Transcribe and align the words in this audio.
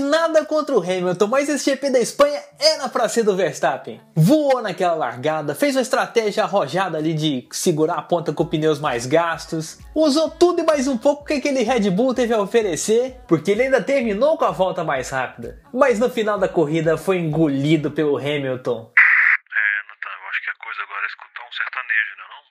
Nada 0.00 0.44
contra 0.44 0.74
o 0.74 0.82
Hamilton, 0.82 1.26
mas 1.26 1.48
esse 1.48 1.70
GP 1.70 1.90
da 1.90 2.00
Espanha 2.00 2.40
era 2.58 2.88
pra 2.88 3.08
ser 3.08 3.22
do 3.22 3.36
Verstappen. 3.36 4.00
Voou 4.14 4.62
naquela 4.62 4.94
largada, 4.94 5.54
fez 5.54 5.74
uma 5.76 5.82
estratégia 5.82 6.44
arrojada 6.44 6.98
ali 6.98 7.14
de 7.14 7.48
segurar 7.50 7.94
a 7.94 8.02
ponta 8.02 8.32
com 8.32 8.46
pneus 8.46 8.78
mais 8.78 9.06
gastos, 9.06 9.78
usou 9.94 10.30
tudo 10.30 10.60
e 10.60 10.64
mais 10.64 10.86
um 10.86 10.96
pouco 10.96 11.24
que 11.24 11.34
aquele 11.34 11.62
Red 11.62 11.90
Bull 11.90 12.14
teve 12.14 12.32
a 12.32 12.40
oferecer, 12.40 13.20
porque 13.26 13.50
ele 13.50 13.62
ainda 13.62 13.82
terminou 13.82 14.36
com 14.36 14.44
a 14.44 14.50
volta 14.50 14.84
mais 14.84 15.10
rápida. 15.10 15.60
Mas 15.72 15.98
no 15.98 16.08
final 16.10 16.38
da 16.38 16.48
corrida 16.48 16.96
foi 16.96 17.18
engolido 17.18 17.90
pelo 17.90 18.16
Hamilton. 18.16 18.90
É, 18.92 19.64
Natan, 19.88 20.14
eu 20.22 20.28
acho 20.30 20.42
que 20.42 20.50
a 20.50 20.64
coisa 20.64 20.82
agora 20.82 21.02
é 21.02 21.06
escutar 21.06 21.42
um 21.42 21.52
sertanejo, 21.52 22.12
não 22.18 22.24
é 22.24 22.28
não? 22.28 22.42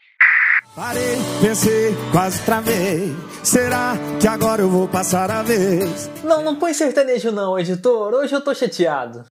Parei, 0.74 1.18
pensei, 1.42 1.94
quase 2.14 2.42
travei. 2.44 3.14
Será 3.44 3.96
que 4.22 4.28
agora 4.28 4.62
eu 4.62 4.70
vou 4.70 4.88
passar 4.88 5.30
a 5.30 5.44
vez? 5.44 6.10
Não, 6.24 6.42
não 6.42 6.56
põe 6.56 6.74
sertanejo 6.74 7.30
não, 7.30 7.60
editor, 7.60 8.14
hoje 8.14 8.34
eu 8.34 8.40
tô 8.40 8.56
chateado. 8.56 9.20
Ih, 9.20 9.24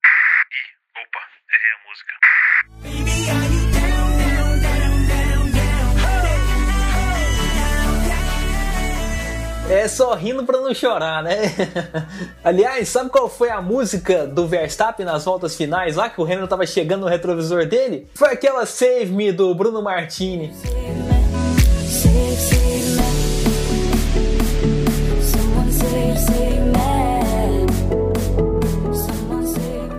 opa, 1.00 1.20
errei 1.50 1.72
a 1.72 1.78
música. 1.88 2.12
É 9.70 9.88
só 9.88 10.12
rindo 10.14 10.44
pra 10.44 10.60
não 10.60 10.74
chorar, 10.74 11.22
né? 11.22 11.36
Aliás, 12.44 12.86
sabe 12.90 13.08
qual 13.08 13.30
foi 13.30 13.48
a 13.48 13.62
música 13.62 14.26
do 14.26 14.46
Verstappen 14.46 15.06
nas 15.06 15.24
voltas 15.24 15.56
finais 15.56 15.96
lá 15.96 16.10
que 16.10 16.20
o 16.20 16.24
Hamilton 16.24 16.48
tava 16.48 16.66
chegando 16.66 17.02
no 17.02 17.08
retrovisor 17.08 17.64
dele? 17.64 18.10
Foi 18.14 18.28
aquela 18.28 18.66
Save 18.66 19.06
Me 19.06 19.32
do 19.32 19.54
Bruno 19.54 19.80
Martini. 19.80 20.52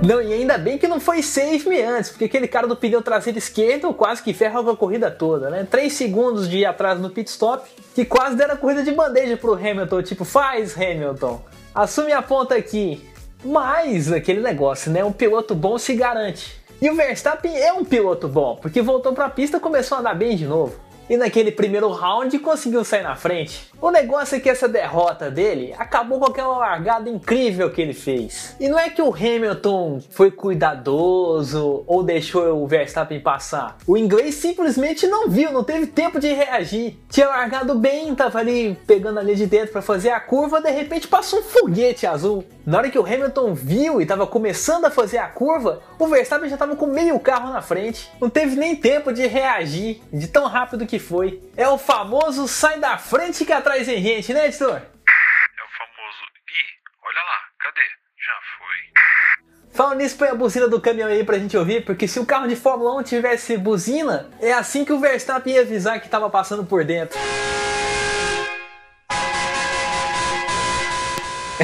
Não, 0.02 0.20
e 0.20 0.34
ainda 0.34 0.58
bem 0.58 0.80
que 0.80 0.88
não 0.88 1.00
foi 1.00 1.22
Save 1.22 1.70
Me 1.70 1.80
antes, 1.80 2.10
porque 2.10 2.26
aquele 2.26 2.48
cara 2.48 2.66
do 2.66 2.76
pneu 2.76 3.04
traseiro 3.04 3.38
esquerdo 3.38 3.94
quase 3.94 4.24
que 4.24 4.34
ferra 4.34 4.64
com 4.64 4.72
a 4.72 4.76
corrida 4.76 5.12
toda, 5.12 5.52
né? 5.52 5.68
Três 5.70 5.94
segundos 5.94 6.50
de 6.50 6.66
atraso 6.66 7.00
no 7.00 7.12
pit 7.12 7.30
stop, 7.30 7.70
que 7.94 8.04
quase 8.04 8.36
deram 8.36 8.56
a 8.56 8.58
corrida 8.58 8.82
de 8.82 8.92
bandeja 8.92 9.38
pro 9.38 9.54
Hamilton, 9.54 10.02
tipo, 10.02 10.26
faz 10.26 10.76
Hamilton, 10.76 11.40
assume 11.76 12.12
a 12.14 12.22
ponta 12.22 12.56
aqui. 12.56 13.08
Mas 13.46 14.12
aquele 14.12 14.42
negócio, 14.42 14.92
né? 14.92 15.04
Um 15.04 15.12
piloto 15.12 15.54
bom 15.54 15.78
se 15.78 15.94
garante. 15.94 16.60
E 16.82 16.90
o 16.90 16.96
Verstappen 16.96 17.56
é 17.56 17.72
um 17.72 17.86
piloto 17.86 18.28
bom, 18.28 18.56
porque 18.56 18.82
voltou 18.82 19.14
pra 19.14 19.30
pista 19.30 19.58
e 19.58 19.60
começou 19.60 19.98
a 19.98 20.02
andar 20.02 20.16
bem 20.16 20.36
de 20.36 20.46
novo. 20.46 20.74
E 21.12 21.18
naquele 21.18 21.52
primeiro 21.52 21.90
round 21.90 22.40
conseguiu 22.40 22.86
sair 22.86 23.04
na 23.04 23.18
frente. 23.18 23.70
O 23.82 23.92
negócio 23.92 24.38
é 24.38 24.40
que 24.40 24.50
essa 24.50 24.66
derrota 24.66 25.30
dele 25.30 25.76
acabou 25.78 26.18
com 26.20 26.28
aquela 26.28 26.58
largada 26.58 27.10
incrível 27.10 27.70
que 27.70 27.82
ele 27.82 27.92
fez. 27.92 28.56
E 28.58 28.70
não 28.70 28.80
é 28.80 28.90
que 28.90 29.02
o 29.02 29.14
Hamilton 29.14 30.00
foi 30.10 30.32
cuidadoso 30.32 31.84
ou 31.86 32.02
deixou 32.02 32.64
o 32.64 32.66
Verstappen 32.66 33.20
passar. 33.20 33.76
O 33.86 33.98
inglês 33.98 34.36
simplesmente 34.36 35.06
não 35.06 35.28
viu, 35.28 35.52
não 35.52 35.66
teve 35.66 35.88
tempo 35.88 36.18
de 36.18 36.32
reagir. 36.32 36.98
Tinha 37.10 37.28
largado 37.28 37.76
bem, 37.76 38.16
tava 38.16 38.40
ali 38.40 38.78
pegando 38.88 39.20
a 39.20 39.22
linha 39.22 39.36
de 39.36 39.48
dentro 39.48 39.74
para 39.74 39.82
fazer 39.82 40.12
a 40.12 40.20
curva, 40.22 40.62
de 40.62 40.72
repente 40.72 41.10
passou 41.10 41.40
um 41.40 41.44
foguete 41.44 42.08
azul. 42.08 42.46
Na 42.66 42.78
hora 42.78 42.92
que 42.92 43.00
o 43.00 43.06
Hamilton 43.06 43.56
viu 43.56 44.00
e 44.00 44.04
estava 44.04 44.28
começando 44.28 44.86
a 44.86 44.92
fazer 44.92 45.18
a 45.18 45.28
curva, 45.28 45.82
o 45.98 46.08
Verstappen 46.08 46.48
já 46.48 46.56
estava 46.56 46.76
com 46.76 46.86
meio 46.86 47.20
carro 47.20 47.52
na 47.52 47.62
frente. 47.62 48.12
Não 48.22 48.30
teve 48.30 48.56
nem 48.56 48.76
tempo 48.76 49.12
de 49.12 49.26
reagir, 49.26 50.00
de 50.14 50.28
tão 50.28 50.46
rápido 50.48 50.86
que 50.86 51.00
foi. 51.00 51.42
É 51.58 51.68
o 51.68 51.80
famoso 51.80 52.48
sai 52.48 52.80
da 52.80 53.00
frente 53.00 53.46
que 53.46 53.52
atrás 53.52 53.88
em 53.88 54.00
gente, 54.00 54.32
né, 54.32 54.46
editor? 54.46 54.76
É 54.76 54.78
o 54.78 55.70
famoso. 55.76 56.24
Ih, 56.50 56.70
olha 57.04 57.24
lá, 57.24 57.40
cadê? 57.60 57.82
Já 57.82 58.34
foi. 58.58 59.74
Falando 59.74 59.98
nisso, 59.98 60.18
põe 60.18 60.28
a 60.28 60.36
buzina 60.36 60.68
do 60.68 60.80
caminhão 60.80 61.10
aí 61.10 61.24
pra 61.24 61.40
gente 61.40 61.58
ouvir, 61.58 61.84
porque 61.84 62.08
se 62.08 62.20
o 62.20 62.26
carro 62.28 62.48
de 62.48 62.56
Fórmula 62.56 62.96
1 63.00 63.04
tivesse 63.04 63.58
buzina, 63.58 64.30
é 64.40 64.54
assim 64.54 64.86
que 64.86 64.94
o 64.94 65.00
Verstappen 65.00 65.56
ia 65.56 65.62
avisar 65.62 66.00
que 66.00 66.06
estava 66.06 66.30
passando 66.30 66.64
por 66.64 66.86
dentro. 66.86 67.18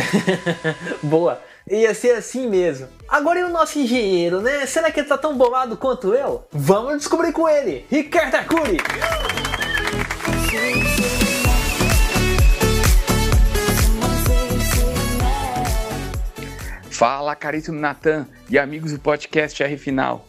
Boa. 1.02 1.42
Ia 1.70 1.94
ser 1.94 2.12
assim 2.12 2.48
mesmo. 2.48 2.88
Agora 3.08 3.40
e 3.40 3.44
o 3.44 3.50
nosso 3.50 3.78
engenheiro, 3.78 4.42
né? 4.42 4.66
Será 4.66 4.90
que 4.90 5.02
ele 5.02 5.08
tá 5.08 5.18
tão 5.18 5.38
bolado 5.38 5.76
quanto 5.76 6.14
eu? 6.14 6.48
Vamos 6.52 7.00
descobrir 7.00 7.34
com 7.34 7.48
ele. 7.48 7.86
Ricardo 7.92 8.38
me. 8.70 8.78
Fala, 16.90 17.36
caríssimo 17.36 17.80
Natan 17.80 18.28
e 18.50 18.58
amigos 18.58 18.92
do 18.92 19.00
podcast 19.00 19.62
R 19.62 19.78
Final. 19.78 20.26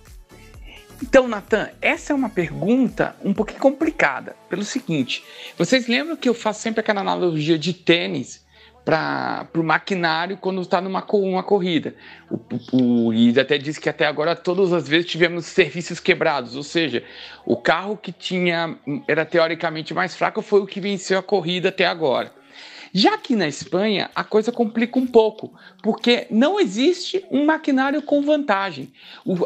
Então, 1.02 1.28
Natan, 1.28 1.70
essa 1.80 2.12
é 2.12 2.16
uma 2.16 2.28
pergunta 2.28 3.14
um 3.24 3.32
pouquinho 3.32 3.60
complicada, 3.60 4.34
pelo 4.50 4.64
seguinte: 4.64 5.24
vocês 5.56 5.86
lembram 5.86 6.16
que 6.16 6.28
eu 6.28 6.34
faço 6.34 6.60
sempre 6.60 6.80
aquela 6.80 7.00
analogia 7.00 7.56
de 7.56 7.72
tênis 7.72 8.44
para 8.88 9.46
o 9.54 9.62
maquinário 9.62 10.38
quando 10.38 10.62
está 10.62 10.80
numa 10.80 11.04
uma 11.12 11.42
corrida? 11.42 11.94
O, 12.30 12.38
o, 12.72 13.04
Luiz 13.08 13.36
até 13.36 13.58
disse 13.58 13.78
que 13.78 13.90
até 13.90 14.06
agora 14.06 14.34
todas 14.34 14.72
as 14.72 14.88
vezes 14.88 15.10
tivemos 15.10 15.44
serviços 15.44 16.00
quebrados, 16.00 16.56
ou 16.56 16.62
seja, 16.62 17.04
o 17.44 17.54
carro 17.54 17.98
que 17.98 18.10
tinha 18.10 18.78
era 19.06 19.26
teoricamente 19.26 19.92
mais 19.92 20.16
fraco 20.16 20.40
foi 20.40 20.62
o 20.62 20.66
que 20.66 20.80
venceu 20.80 21.18
a 21.18 21.22
corrida 21.22 21.68
até 21.68 21.84
agora. 21.84 22.32
Já 22.90 23.12
aqui 23.12 23.36
na 23.36 23.46
Espanha, 23.46 24.08
a 24.14 24.24
coisa 24.24 24.50
complica 24.50 24.98
um 24.98 25.06
pouco, 25.06 25.52
porque 25.82 26.26
não 26.30 26.58
existe 26.58 27.22
um 27.30 27.44
maquinário 27.44 28.00
com 28.00 28.22
vantagem. 28.22 28.90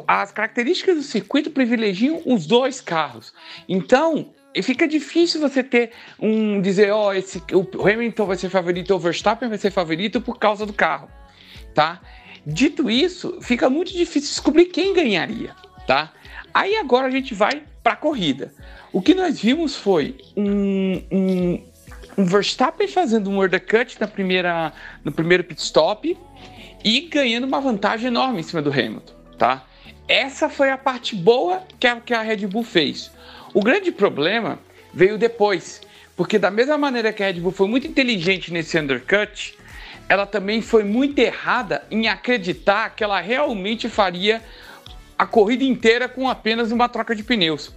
As 0.06 0.30
características 0.30 0.94
do 0.94 1.02
circuito 1.02 1.50
privilegiam 1.50 2.22
os 2.24 2.46
dois 2.46 2.80
carros. 2.80 3.34
Então, 3.68 4.32
e 4.54 4.62
fica 4.62 4.86
difícil 4.86 5.40
você 5.40 5.62
ter 5.62 5.90
um 6.18 6.60
dizer, 6.60 6.90
ó, 6.92 7.12
esse 7.12 7.42
o 7.52 7.86
Hamilton 7.86 8.26
vai 8.26 8.36
ser 8.36 8.48
favorito 8.50 8.94
o 8.94 8.98
Verstappen 8.98 9.48
vai 9.48 9.58
ser 9.58 9.70
favorito 9.70 10.20
por 10.20 10.38
causa 10.38 10.66
do 10.66 10.72
carro, 10.72 11.08
tá? 11.74 12.00
Dito 12.46 12.90
isso, 12.90 13.38
fica 13.40 13.70
muito 13.70 13.92
difícil 13.92 14.30
descobrir 14.30 14.66
quem 14.66 14.92
ganharia, 14.92 15.54
tá? 15.86 16.12
Aí 16.52 16.76
agora 16.76 17.06
a 17.06 17.10
gente 17.10 17.34
vai 17.34 17.62
para 17.82 17.94
a 17.94 17.96
corrida. 17.96 18.52
O 18.92 19.00
que 19.00 19.14
nós 19.14 19.40
vimos 19.40 19.74
foi 19.76 20.16
um, 20.36 21.02
um, 21.10 21.64
um 22.18 22.24
Verstappen 22.24 22.86
fazendo 22.86 23.30
um 23.30 23.42
undercut 23.42 23.98
na 23.98 24.06
primeira, 24.06 24.72
no 25.02 25.12
primeiro 25.12 25.44
pit 25.44 25.62
stop 25.62 26.16
e 26.84 27.00
ganhando 27.02 27.44
uma 27.44 27.60
vantagem 27.60 28.08
enorme 28.08 28.40
em 28.40 28.42
cima 28.42 28.60
do 28.60 28.70
Hamilton, 28.70 29.14
tá? 29.38 29.64
Essa 30.08 30.48
foi 30.48 30.68
a 30.70 30.76
parte 30.76 31.16
boa 31.16 31.62
que 31.78 31.86
a, 31.86 32.00
que 32.00 32.12
a 32.12 32.22
Red 32.22 32.46
Bull 32.48 32.64
fez. 32.64 33.10
O 33.54 33.60
grande 33.60 33.92
problema 33.92 34.58
veio 34.94 35.18
depois, 35.18 35.82
porque 36.16 36.38
da 36.38 36.50
mesma 36.50 36.78
maneira 36.78 37.12
que 37.12 37.22
a 37.22 37.26
Red 37.26 37.40
Bull 37.40 37.52
foi 37.52 37.68
muito 37.68 37.86
inteligente 37.86 38.50
nesse 38.50 38.78
undercut, 38.78 39.54
ela 40.08 40.24
também 40.24 40.62
foi 40.62 40.84
muito 40.84 41.18
errada 41.18 41.84
em 41.90 42.08
acreditar 42.08 42.94
que 42.94 43.04
ela 43.04 43.20
realmente 43.20 43.90
faria 43.90 44.42
a 45.18 45.26
corrida 45.26 45.64
inteira 45.64 46.08
com 46.08 46.28
apenas 46.28 46.72
uma 46.72 46.88
troca 46.88 47.14
de 47.14 47.22
pneus. 47.22 47.74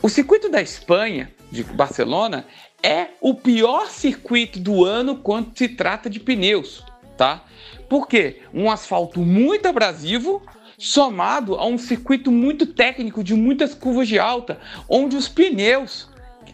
O 0.00 0.08
circuito 0.08 0.48
da 0.48 0.62
Espanha, 0.62 1.30
de 1.50 1.62
Barcelona, 1.62 2.46
é 2.82 3.08
o 3.20 3.34
pior 3.34 3.90
circuito 3.90 4.58
do 4.58 4.84
ano 4.84 5.16
quando 5.16 5.56
se 5.56 5.68
trata 5.68 6.08
de 6.08 6.18
pneus, 6.18 6.84
tá? 7.18 7.44
Por 7.88 8.08
quê? 8.08 8.40
Um 8.52 8.70
asfalto 8.70 9.20
muito 9.20 9.68
abrasivo, 9.68 10.42
somado 10.82 11.54
a 11.54 11.64
um 11.64 11.78
circuito 11.78 12.32
muito 12.32 12.66
técnico 12.66 13.22
de 13.22 13.34
muitas 13.34 13.72
curvas 13.72 14.08
de 14.08 14.18
alta, 14.18 14.58
onde 14.88 15.14
os 15.14 15.28
pneus, 15.28 16.08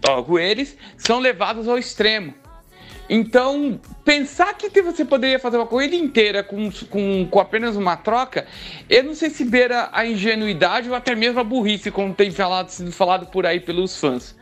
logo 0.07 0.39
eles, 0.39 0.77
são 0.99 1.19
levados 1.19 1.67
ao 1.67 1.79
extremo. 1.79 2.35
Então, 3.09 3.81
pensar 4.05 4.53
que 4.53 4.83
você 4.83 5.03
poderia 5.03 5.39
fazer 5.39 5.57
uma 5.57 5.67
corrida 5.67 5.97
inteira 5.97 6.43
com, 6.43 6.71
com, 6.91 7.27
com 7.27 7.41
apenas 7.41 7.75
uma 7.75 7.97
troca, 7.97 8.47
eu 8.91 9.03
não 9.03 9.15
sei 9.15 9.31
se 9.31 9.47
beira 9.47 9.89
a 9.93 10.05
ingenuidade 10.05 10.91
ou 10.91 10.95
até 10.95 11.15
mesmo 11.15 11.41
a 11.41 11.45
burrice, 11.45 11.91
como 11.91 12.13
tem 12.13 12.31
falado, 12.31 12.69
sido 12.69 12.93
falado 12.93 13.29
por 13.29 13.47
aí 13.47 13.61
pelos 13.61 13.99
fãs. 13.99 14.37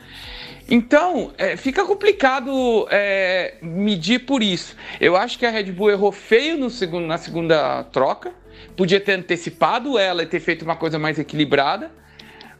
Então, 0.69 1.31
é, 1.37 1.55
fica 1.55 1.85
complicado 1.85 2.85
é, 2.91 3.55
medir 3.61 4.25
por 4.25 4.43
isso. 4.43 4.75
Eu 4.99 5.15
acho 5.15 5.39
que 5.39 5.45
a 5.45 5.49
Red 5.49 5.71
Bull 5.71 5.91
errou 5.91 6.11
feio 6.11 6.57
no 6.57 6.69
segundo, 6.69 7.07
na 7.07 7.17
segunda 7.17 7.85
troca. 7.85 8.33
Podia 8.75 8.99
ter 8.99 9.13
antecipado 9.13 9.97
ela 9.97 10.23
e 10.23 10.25
ter 10.25 10.39
feito 10.39 10.63
uma 10.63 10.75
coisa 10.75 10.99
mais 10.99 11.17
equilibrada, 11.17 11.91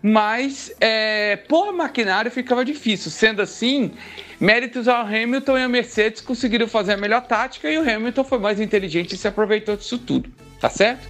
mas 0.02 0.74
é, 0.80 1.36
por 1.36 1.74
maquinário 1.74 2.32
ficava 2.32 2.64
difícil. 2.64 3.12
Sendo 3.12 3.42
assim, 3.42 3.92
méritos 4.40 4.88
ao 4.88 5.06
Hamilton 5.06 5.58
e 5.58 5.64
a 5.64 5.70
Mercedes 5.70 6.22
conseguiram 6.22 6.68
fazer 6.68 6.94
a 6.94 6.98
melhor 6.98 7.22
tática 7.22 7.70
e 7.70 7.78
o 7.78 7.82
Hamilton 7.82 8.24
foi 8.24 8.40
mais 8.40 8.60
inteligente 8.60 9.14
e 9.14 9.18
se 9.18 9.28
aproveitou 9.28 9.76
disso 9.76 9.98
tudo. 9.98 10.30
Tá 10.60 10.70
certo? 10.70 11.08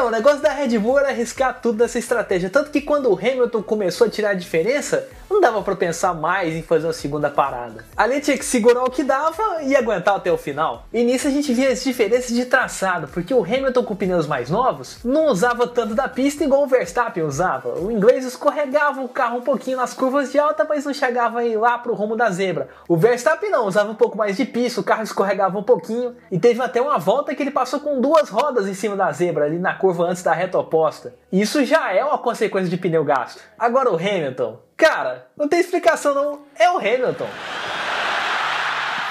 É, 0.00 0.02
o 0.02 0.10
negócio 0.10 0.40
da 0.40 0.50
Red 0.50 0.78
Bull 0.78 0.98
era 0.98 1.10
arriscar 1.10 1.60
tudo 1.60 1.76
dessa 1.76 1.98
estratégia. 1.98 2.48
Tanto 2.48 2.70
que 2.70 2.80
quando 2.80 3.12
o 3.12 3.14
Hamilton 3.14 3.62
começou 3.62 4.06
a 4.06 4.10
tirar 4.10 4.30
a 4.30 4.34
diferença, 4.34 5.06
não 5.28 5.42
dava 5.42 5.62
pra 5.62 5.76
pensar 5.76 6.14
mais 6.14 6.54
em 6.54 6.62
fazer 6.62 6.86
uma 6.86 6.92
segunda 6.94 7.28
parada. 7.28 7.84
Ali 7.94 8.18
tinha 8.22 8.38
que 8.38 8.44
segurar 8.44 8.82
o 8.82 8.90
que 8.90 9.04
dava 9.04 9.62
e 9.62 9.76
aguentar 9.76 10.16
até 10.16 10.32
o 10.32 10.38
final. 10.38 10.86
E 10.90 11.04
nisso 11.04 11.28
a 11.28 11.30
gente 11.30 11.52
via 11.52 11.70
as 11.70 11.84
diferenças 11.84 12.34
de 12.34 12.46
traçado, 12.46 13.08
porque 13.08 13.34
o 13.34 13.44
Hamilton 13.44 13.84
com 13.84 13.94
pneus 13.94 14.26
mais 14.26 14.48
novos 14.48 14.98
não 15.04 15.26
usava 15.26 15.68
tanto 15.68 15.94
da 15.94 16.08
pista 16.08 16.44
igual 16.44 16.62
o 16.62 16.66
Verstappen 16.66 17.22
usava. 17.22 17.78
O 17.78 17.92
inglês 17.92 18.24
escorregava 18.24 19.02
o 19.02 19.08
carro 19.08 19.38
um 19.38 19.42
pouquinho 19.42 19.76
nas 19.76 19.92
curvas 19.92 20.32
de 20.32 20.38
alta, 20.38 20.66
mas 20.66 20.86
não 20.86 20.94
chegava 20.94 21.40
lá 21.58 21.76
pro 21.76 21.94
rumo 21.94 22.16
da 22.16 22.30
zebra. 22.30 22.68
O 22.88 22.96
Verstappen 22.96 23.50
não, 23.50 23.66
usava 23.66 23.90
um 23.90 23.94
pouco 23.94 24.16
mais 24.16 24.36
de 24.38 24.46
pista, 24.46 24.80
o 24.80 24.84
carro 24.84 25.02
escorregava 25.02 25.58
um 25.58 25.62
pouquinho 25.62 26.16
e 26.32 26.38
teve 26.38 26.62
até 26.62 26.80
uma 26.80 26.96
volta 26.96 27.34
que 27.34 27.42
ele 27.42 27.50
passou 27.50 27.80
com 27.80 28.00
duas 28.00 28.30
rodas 28.30 28.66
em 28.66 28.74
cima 28.74 28.96
da 28.96 29.12
zebra 29.12 29.44
ali 29.44 29.58
na 29.58 29.74
curva 29.74 29.89
antes 29.98 30.22
da 30.22 30.32
reta 30.32 30.58
oposta. 30.58 31.14
Isso 31.32 31.64
já 31.64 31.92
é 31.92 32.04
uma 32.04 32.18
consequência 32.18 32.68
de 32.68 32.76
pneu 32.76 33.04
gasto. 33.04 33.40
Agora 33.58 33.90
o 33.90 33.96
Hamilton, 33.96 34.60
cara, 34.76 35.26
não 35.36 35.48
tem 35.48 35.58
explicação 35.58 36.14
não, 36.14 36.42
é 36.58 36.70
o 36.70 36.76
Hamilton. 36.76 37.26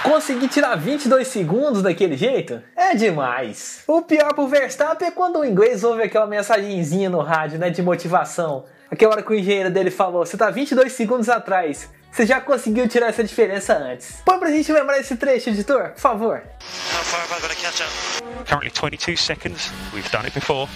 Conseguir 0.03 0.47
tirar 0.47 0.75
22 0.75 1.27
segundos 1.27 1.81
daquele 1.81 2.15
jeito 2.15 2.61
é 2.75 2.95
demais. 2.95 3.83
O 3.85 4.01
pior 4.01 4.33
pro 4.33 4.47
Verstappen 4.47 5.07
é 5.07 5.11
quando 5.11 5.39
o 5.39 5.45
inglês 5.45 5.83
ouve 5.83 6.03
aquela 6.03 6.25
mensagenzinha 6.25 7.09
no 7.09 7.19
rádio, 7.19 7.59
né, 7.59 7.69
de 7.69 7.81
motivação. 7.81 8.63
Aquela 8.89 9.13
hora 9.13 9.21
que 9.21 9.31
o 9.31 9.35
engenheiro 9.35 9.69
dele 9.69 9.91
falou: 9.91 10.25
Você 10.25 10.37
tá 10.37 10.49
22 10.49 10.91
segundos 10.93 11.29
atrás. 11.29 11.89
Você 12.11 12.25
já 12.25 12.41
conseguiu 12.41 12.87
tirar 12.87 13.07
essa 13.07 13.23
diferença 13.23 13.77
antes. 13.77 14.21
Põe 14.25 14.39
pra 14.39 14.49
gente 14.51 14.71
lembrar 14.71 14.99
esse 14.99 15.15
trecho, 15.15 15.49
editor, 15.49 15.91
por 15.91 15.99
favor. 15.99 16.41
How 16.41 17.03
far 17.03 17.21
have 17.21 17.33
I 17.33 17.41
got 17.41 17.49
to 17.49 17.61
catch 17.61 17.81
up? 17.81 18.45
Currently 18.45 18.71
22 18.71 19.19
seconds. 19.19 19.71
We've 19.93 20.09
done 20.11 20.25
it 20.25 20.33
before. 20.33 20.69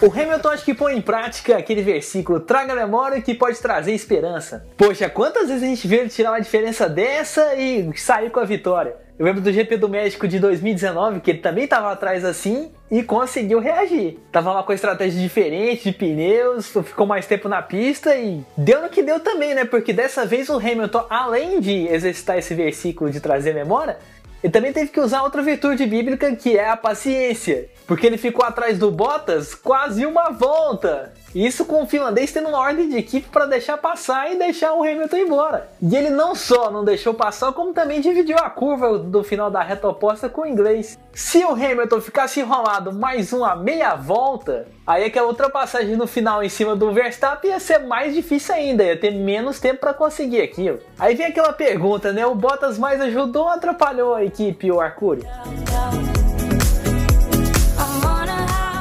O 0.00 0.10
Hamilton 0.10 0.48
acho 0.48 0.64
que 0.64 0.74
põe 0.74 0.96
em 0.96 1.02
prática 1.02 1.56
aquele 1.56 1.82
versículo 1.82 2.40
traga 2.40 2.74
memória 2.74 3.20
que 3.20 3.34
pode 3.34 3.58
trazer 3.60 3.92
esperança. 3.92 4.66
Poxa, 4.76 5.08
quantas 5.08 5.48
vezes 5.48 5.62
a 5.62 5.66
gente 5.66 5.86
viu 5.86 6.00
ele 6.00 6.08
tirar 6.08 6.32
uma 6.32 6.40
diferença 6.40 6.88
dessa 6.88 7.54
e 7.54 7.90
sair 7.96 8.30
com 8.30 8.40
a 8.40 8.44
vitória? 8.44 8.96
Eu 9.18 9.26
lembro 9.26 9.40
do 9.40 9.52
GP 9.52 9.76
do 9.76 9.88
México 9.88 10.26
de 10.26 10.38
2019, 10.38 11.20
que 11.20 11.30
ele 11.30 11.40
também 11.40 11.64
estava 11.64 11.92
atrás 11.92 12.24
assim 12.24 12.72
e 12.90 13.02
conseguiu 13.02 13.60
reagir. 13.60 14.18
Tava 14.32 14.52
lá 14.52 14.62
com 14.62 14.72
a 14.72 14.74
estratégia 14.74 15.20
diferente 15.20 15.90
de 15.90 15.96
pneus, 15.96 16.68
ficou 16.84 17.06
mais 17.06 17.26
tempo 17.26 17.48
na 17.48 17.62
pista 17.62 18.14
e 18.16 18.44
deu 18.56 18.82
no 18.82 18.88
que 18.88 19.02
deu 19.02 19.20
também, 19.20 19.54
né? 19.54 19.64
Porque 19.64 19.92
dessa 19.92 20.26
vez 20.26 20.48
o 20.48 20.56
Hamilton, 20.56 21.06
além 21.08 21.60
de 21.60 21.86
exercitar 21.86 22.38
esse 22.38 22.54
versículo 22.54 23.10
de 23.10 23.20
trazer 23.20 23.54
memória, 23.54 23.98
ele 24.42 24.52
também 24.52 24.72
teve 24.72 24.90
que 24.90 24.98
usar 24.98 25.22
outra 25.22 25.42
virtude 25.42 25.84
bíblica 25.86 26.34
que 26.34 26.56
é 26.56 26.68
a 26.68 26.76
paciência. 26.76 27.68
Porque 27.86 28.06
ele 28.06 28.16
ficou 28.16 28.44
atrás 28.44 28.78
do 28.78 28.90
Bottas 28.90 29.54
quase 29.54 30.06
uma 30.06 30.30
volta. 30.30 31.12
Isso 31.34 31.64
com 31.64 31.82
o 31.82 31.86
finlandês 31.86 32.32
tendo 32.32 32.48
uma 32.48 32.58
ordem 32.58 32.88
de 32.88 32.96
equipe 32.96 33.28
para 33.28 33.46
deixar 33.46 33.78
passar 33.78 34.32
e 34.32 34.38
deixar 34.38 34.72
o 34.72 34.82
Hamilton 34.82 35.16
embora. 35.16 35.68
E 35.80 35.96
ele 35.96 36.10
não 36.10 36.34
só 36.34 36.70
não 36.70 36.84
deixou 36.84 37.14
passar, 37.14 37.52
como 37.52 37.72
também 37.72 38.00
dividiu 38.00 38.36
a 38.38 38.50
curva 38.50 38.98
do 38.98 39.22
final 39.22 39.50
da 39.50 39.62
reta 39.62 39.88
oposta 39.88 40.28
com 40.28 40.42
o 40.42 40.46
inglês. 40.46 40.98
Se 41.12 41.44
o 41.44 41.52
Hamilton 41.52 42.00
ficasse 42.00 42.40
enrolado 42.40 42.92
mais 42.92 43.32
uma 43.32 43.54
meia 43.54 43.94
volta, 43.94 44.66
aí 44.86 45.04
aquela 45.04 45.28
ultrapassagem 45.28 45.96
no 45.96 46.06
final 46.06 46.42
em 46.42 46.48
cima 46.48 46.74
do 46.74 46.92
Verstappen 46.92 47.50
ia 47.50 47.60
ser 47.60 47.78
mais 47.78 48.14
difícil 48.14 48.54
ainda, 48.54 48.84
ia 48.84 48.98
ter 48.98 49.12
menos 49.12 49.60
tempo 49.60 49.80
para 49.80 49.94
conseguir 49.94 50.40
aquilo. 50.40 50.80
Aí 50.98 51.14
vem 51.14 51.26
aquela 51.26 51.52
pergunta, 51.52 52.12
né? 52.12 52.26
O 52.26 52.34
Bottas 52.34 52.78
mais 52.78 53.00
ajudou 53.00 53.44
ou 53.44 53.50
atrapalhou 53.50 54.14
a 54.14 54.24
equipe, 54.24 54.70
o 54.70 54.80
Arcuri? 54.80 55.22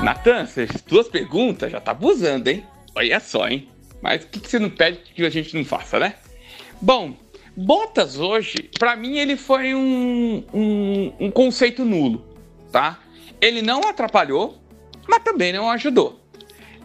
Natan, 0.03 0.47
duas 0.87 1.09
perguntas 1.09 1.71
já 1.71 1.81
tá 1.81 1.91
abusando, 1.91 2.49
hein? 2.49 2.65
Olha 2.95 3.19
só, 3.19 3.47
hein? 3.47 3.67
Mas 4.01 4.23
o 4.23 4.27
que, 4.27 4.39
que 4.39 4.49
você 4.49 4.57
não 4.57 4.69
pede 4.69 4.99
que 5.13 5.25
a 5.25 5.29
gente 5.29 5.55
não 5.55 5.65
faça, 5.65 5.99
né? 5.99 6.15
Bom, 6.81 7.15
Bottas 7.55 8.17
hoje, 8.17 8.69
pra 8.79 8.95
mim, 8.95 9.17
ele 9.17 9.35
foi 9.35 9.75
um, 9.75 10.43
um, 10.53 11.13
um 11.19 11.31
conceito 11.31 11.83
nulo, 11.83 12.25
tá? 12.71 12.99
Ele 13.41 13.61
não 13.61 13.81
atrapalhou, 13.81 14.57
mas 15.07 15.21
também 15.21 15.51
não 15.51 15.69
ajudou. 15.69 16.17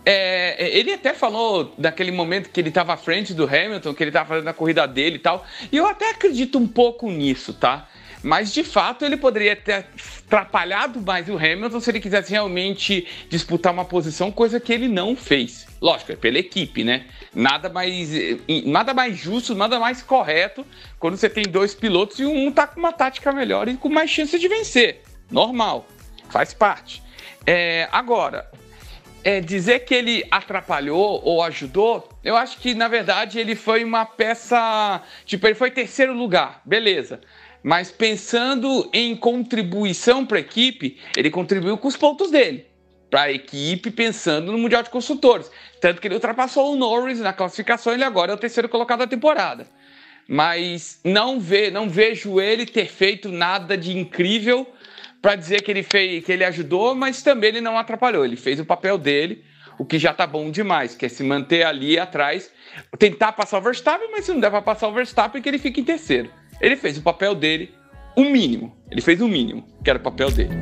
É, 0.04 0.76
ele 0.76 0.92
até 0.92 1.14
falou 1.14 1.72
naquele 1.78 2.10
momento 2.10 2.50
que 2.50 2.60
ele 2.60 2.68
estava 2.68 2.94
à 2.94 2.96
frente 2.96 3.32
do 3.32 3.44
Hamilton, 3.44 3.94
que 3.94 4.02
ele 4.02 4.10
estava 4.10 4.28
fazendo 4.28 4.48
a 4.48 4.52
corrida 4.52 4.86
dele 4.86 5.16
e 5.16 5.20
tal. 5.20 5.46
E 5.70 5.76
eu 5.76 5.86
até 5.86 6.10
acredito 6.10 6.58
um 6.58 6.66
pouco 6.66 7.08
nisso, 7.08 7.54
tá? 7.54 7.88
Mas 8.24 8.54
de 8.54 8.64
fato 8.64 9.04
ele 9.04 9.18
poderia 9.18 9.54
ter 9.54 9.84
atrapalhado 10.24 10.98
mais 11.02 11.28
o 11.28 11.36
Hamilton 11.36 11.78
se 11.78 11.90
ele 11.90 12.00
quisesse 12.00 12.30
realmente 12.30 13.06
disputar 13.28 13.70
uma 13.70 13.84
posição, 13.84 14.32
coisa 14.32 14.58
que 14.58 14.72
ele 14.72 14.88
não 14.88 15.14
fez. 15.14 15.66
Lógico, 15.78 16.12
é 16.12 16.16
pela 16.16 16.38
equipe, 16.38 16.82
né? 16.82 17.04
Nada 17.34 17.68
mais, 17.68 18.08
nada 18.64 18.94
mais 18.94 19.18
justo, 19.18 19.54
nada 19.54 19.78
mais 19.78 20.02
correto 20.02 20.64
quando 20.98 21.18
você 21.18 21.28
tem 21.28 21.44
dois 21.44 21.74
pilotos 21.74 22.18
e 22.18 22.24
um 22.24 22.50
tá 22.50 22.66
com 22.66 22.80
uma 22.80 22.92
tática 22.92 23.30
melhor 23.30 23.68
e 23.68 23.76
com 23.76 23.90
mais 23.90 24.08
chance 24.08 24.38
de 24.38 24.48
vencer. 24.48 25.02
Normal, 25.30 25.86
faz 26.30 26.54
parte. 26.54 27.02
É, 27.46 27.86
agora, 27.92 28.50
é, 29.22 29.38
dizer 29.40 29.80
que 29.80 29.94
ele 29.94 30.26
atrapalhou 30.30 31.20
ou 31.22 31.42
ajudou, 31.42 32.08
eu 32.24 32.36
acho 32.36 32.58
que 32.58 32.74
na 32.74 32.88
verdade 32.88 33.38
ele 33.38 33.54
foi 33.54 33.84
uma 33.84 34.06
peça. 34.06 35.02
Tipo, 35.26 35.46
ele 35.46 35.54
foi 35.54 35.70
terceiro 35.70 36.14
lugar, 36.14 36.62
beleza. 36.64 37.20
Mas 37.64 37.90
pensando 37.90 38.90
em 38.92 39.16
contribuição 39.16 40.26
para 40.26 40.36
a 40.36 40.40
equipe, 40.40 40.98
ele 41.16 41.30
contribuiu 41.30 41.78
com 41.78 41.88
os 41.88 41.96
pontos 41.96 42.30
dele. 42.30 42.66
Para 43.10 43.22
a 43.22 43.32
equipe, 43.32 43.90
pensando 43.90 44.52
no 44.52 44.58
Mundial 44.58 44.82
de 44.82 44.90
Construtores. 44.90 45.50
Tanto 45.80 45.98
que 45.98 46.06
ele 46.06 46.16
ultrapassou 46.16 46.74
o 46.74 46.76
Norris 46.76 47.20
na 47.20 47.32
classificação, 47.32 47.94
ele 47.94 48.04
agora 48.04 48.32
é 48.32 48.34
o 48.34 48.38
terceiro 48.38 48.68
colocado 48.68 48.98
da 48.98 49.06
temporada. 49.06 49.66
Mas 50.28 51.00
não, 51.02 51.38
não 51.72 51.88
vejo 51.88 52.38
ele 52.38 52.66
ter 52.66 52.86
feito 52.86 53.30
nada 53.30 53.78
de 53.78 53.96
incrível 53.96 54.70
para 55.22 55.34
dizer 55.34 55.62
que 55.62 55.70
ele 55.70 55.82
fez, 55.82 56.22
que 56.22 56.32
ele 56.32 56.44
ajudou, 56.44 56.94
mas 56.94 57.22
também 57.22 57.48
ele 57.48 57.60
não 57.62 57.78
atrapalhou. 57.78 58.26
Ele 58.26 58.36
fez 58.36 58.60
o 58.60 58.64
papel 58.66 58.98
dele, 58.98 59.42
o 59.78 59.86
que 59.86 59.98
já 59.98 60.12
tá 60.12 60.26
bom 60.26 60.50
demais, 60.50 60.94
que 60.94 61.06
é 61.06 61.08
se 61.08 61.22
manter 61.22 61.64
ali 61.64 61.98
atrás, 61.98 62.52
tentar 62.98 63.32
passar 63.32 63.56
o 63.56 63.62
Verstappen, 63.62 64.10
mas 64.10 64.26
se 64.26 64.32
não 64.32 64.40
der 64.40 64.50
para 64.50 64.60
passar 64.60 64.86
o 64.88 64.92
Verstappen, 64.92 65.40
que 65.40 65.48
ele 65.48 65.58
fique 65.58 65.80
em 65.80 65.84
terceiro. 65.84 66.30
Ele 66.60 66.76
fez 66.76 66.96
o 66.96 67.02
papel 67.02 67.34
dele, 67.34 67.74
o 68.16 68.22
mínimo. 68.22 68.76
Ele 68.90 69.00
fez 69.00 69.20
o 69.20 69.28
mínimo, 69.28 69.64
que 69.82 69.90
era 69.90 69.98
o 69.98 70.02
papel 70.02 70.30
dele. 70.30 70.54